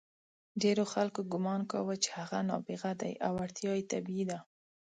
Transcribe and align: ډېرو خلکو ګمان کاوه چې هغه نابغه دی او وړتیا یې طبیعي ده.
ډېرو 0.61 0.83
خلکو 0.93 1.21
ګمان 1.33 1.61
کاوه 1.71 1.95
چې 2.03 2.09
هغه 2.19 2.37
نابغه 2.49 2.91
دی 3.01 3.13
او 3.25 3.31
وړتیا 3.39 3.71
یې 3.77 3.89
طبیعي 3.91 4.25
ده. 4.29 4.39